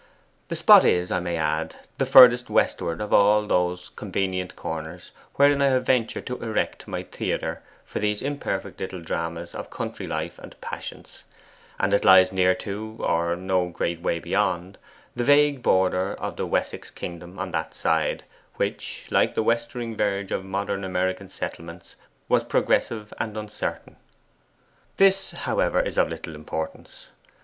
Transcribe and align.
The 0.47 0.55
spot 0.55 0.83
is, 0.83 1.11
I 1.11 1.19
may 1.19 1.37
add, 1.37 1.75
the 1.99 2.07
furthest 2.07 2.49
westward 2.49 3.01
of 3.01 3.13
all 3.13 3.45
those 3.45 3.89
convenient 3.89 4.55
corners 4.55 5.11
wherein 5.35 5.61
I 5.61 5.67
have 5.67 5.85
ventured 5.85 6.25
to 6.25 6.41
erect 6.41 6.87
my 6.87 7.03
theatre 7.03 7.61
for 7.85 7.99
these 7.99 8.23
imperfect 8.23 8.79
little 8.79 9.01
dramas 9.03 9.53
of 9.53 9.69
country 9.69 10.07
life 10.07 10.39
and 10.39 10.59
passions; 10.59 11.21
and 11.79 11.93
it 11.93 12.03
lies 12.03 12.31
near 12.31 12.55
to, 12.55 12.95
or 13.07 13.35
no 13.35 13.69
great 13.69 14.01
way 14.01 14.17
beyond, 14.17 14.79
the 15.15 15.23
vague 15.23 15.61
border 15.61 16.15
of 16.15 16.35
the 16.35 16.47
Wessex 16.47 16.89
kingdom 16.89 17.37
on 17.37 17.51
that 17.51 17.75
side, 17.75 18.23
which, 18.55 19.05
like 19.11 19.35
the 19.35 19.43
westering 19.43 19.95
verge 19.95 20.31
of 20.31 20.43
modern 20.43 20.83
American 20.83 21.29
settlements, 21.29 21.93
was 22.27 22.43
progressive 22.43 23.13
and 23.19 23.37
uncertain. 23.37 23.97
This, 24.97 25.29
however, 25.33 25.79
is 25.79 25.99
of 25.99 26.09
little 26.09 26.33
importance. 26.33 27.09